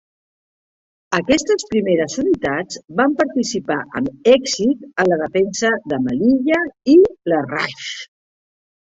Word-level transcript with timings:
Aquestes 1.15 1.65
primeres 1.73 2.15
unitats 2.21 2.79
van 3.01 3.13
participar 3.19 3.77
amb 3.99 4.31
èxit 4.31 4.87
en 5.03 5.11
la 5.13 5.19
defensa 5.25 5.71
de 5.93 5.99
Melilla 6.07 6.63
i 6.95 6.97
Larraix. 7.33 7.85